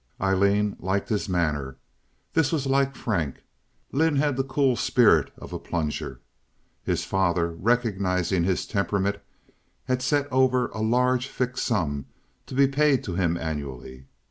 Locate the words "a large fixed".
10.69-11.67